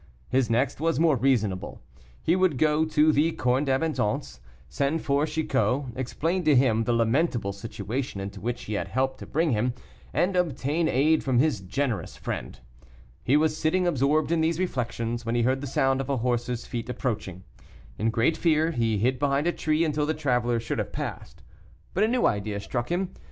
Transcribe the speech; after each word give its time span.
His 0.29 0.49
next 0.49 0.79
was 0.81 0.99
more 0.99 1.15
reasonable. 1.15 1.79
He 2.23 2.35
would 2.35 2.57
go 2.57 2.85
to 2.85 3.11
the 3.11 3.31
Corne 3.33 3.65
d'Abondance, 3.65 4.39
send 4.67 5.03
for 5.03 5.27
Chicot, 5.27 5.83
explain 5.95 6.43
to 6.45 6.55
him 6.55 6.85
the 6.85 6.91
lamentable 6.91 7.53
situation 7.53 8.19
into 8.19 8.41
which 8.41 8.63
he 8.63 8.73
had 8.73 8.87
helped 8.87 9.19
to 9.19 9.27
bring 9.27 9.51
him, 9.51 9.75
and 10.11 10.35
obtain 10.35 10.87
aid 10.87 11.23
from 11.23 11.37
this 11.37 11.59
generous 11.59 12.17
friend. 12.17 12.61
He 13.23 13.37
was 13.37 13.55
sitting 13.55 13.85
absorbed 13.85 14.31
in 14.31 14.41
these 14.41 14.57
reflections, 14.57 15.23
when 15.23 15.35
he 15.35 15.43
heard 15.43 15.61
the 15.61 15.67
sound 15.67 16.01
of 16.01 16.09
a 16.09 16.17
horse's 16.17 16.65
feet 16.65 16.89
approaching. 16.89 17.43
In 17.99 18.09
great 18.09 18.37
fear, 18.37 18.71
he 18.71 18.97
hid 18.97 19.19
behind 19.19 19.45
a 19.45 19.51
tree 19.51 19.83
until 19.85 20.07
the 20.07 20.15
traveler 20.15 20.59
should 20.59 20.79
have 20.79 20.91
passed; 20.91 21.43
but 21.93 22.03
a 22.03 22.07
new 22.07 22.25
idea 22.25 22.59
struck 22.59 22.89
him. 22.91 23.11